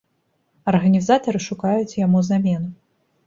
Арганізатары 0.71 1.39
шукаюць 1.47 1.97
яму 2.05 2.19
замену. 2.33 2.69